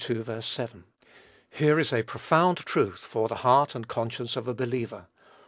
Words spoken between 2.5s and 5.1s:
truth for the heart and conscience of a believer.